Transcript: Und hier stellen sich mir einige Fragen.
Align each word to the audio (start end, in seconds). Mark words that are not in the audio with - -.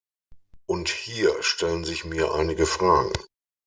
Und 0.65 0.89
hier 0.89 1.43
stellen 1.43 1.85
sich 1.85 2.05
mir 2.05 2.33
einige 2.33 2.65
Fragen. 2.65 3.13